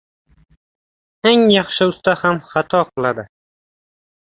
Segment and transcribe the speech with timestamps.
[1.31, 3.31] •Eng yaxshi usta ham xato qiladi.